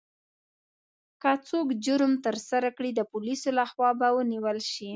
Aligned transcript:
که 1.21 1.31
څوک 1.47 1.67
جرم 1.85 2.13
ترسره 2.25 2.69
کړي، 2.77 2.91
د 2.95 2.99
پولیسو 3.11 3.49
لخوا 3.59 3.89
به 3.99 4.07
ونیول 4.15 4.59
شي. 4.71 4.89